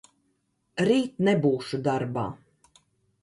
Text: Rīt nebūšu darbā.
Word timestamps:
Rīt 0.87 1.19
nebūšu 1.27 1.79
darbā. 1.89 2.23